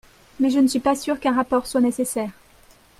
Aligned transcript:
Mais 0.39 0.49
je 0.49 0.57
ne 0.57 0.67
suis 0.67 0.79
pas 0.79 0.95
sûr 0.95 1.19
qu’un 1.19 1.35
rapport 1.35 1.67
soit 1.67 1.79
nécessaire. 1.79 2.31